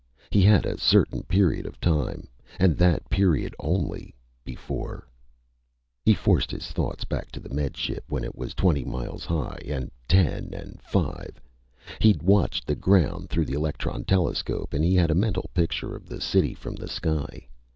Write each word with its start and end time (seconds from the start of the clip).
He 0.31 0.41
had 0.41 0.65
a 0.65 0.79
certain 0.79 1.21
period 1.21 1.67
of 1.67 1.79
time, 1.79 2.27
and 2.57 2.75
that 2.75 3.07
period 3.07 3.55
only, 3.59 4.15
before 4.43 5.07
He 6.03 6.15
forced 6.15 6.49
his 6.49 6.71
thoughts 6.71 7.05
back 7.05 7.31
to 7.33 7.39
the 7.39 7.53
Med 7.53 7.77
Ship 7.77 8.03
when 8.07 8.23
it 8.23 8.35
was 8.35 8.55
twenty 8.55 8.83
miles 8.83 9.25
high, 9.25 9.61
and 9.63 9.91
ten, 10.07 10.55
and 10.55 10.81
five. 10.81 11.39
He'd 11.99 12.23
watched 12.23 12.65
the 12.65 12.73
ground 12.73 13.29
through 13.29 13.45
the 13.45 13.53
electron 13.53 14.03
telescope 14.03 14.73
and 14.73 14.83
he 14.83 14.95
had 14.95 15.11
a 15.11 15.13
mental 15.13 15.51
picture 15.53 15.95
of 15.95 16.07
the 16.07 16.19
city 16.19 16.55
from 16.55 16.73
the 16.73 16.87
sky. 16.87 17.47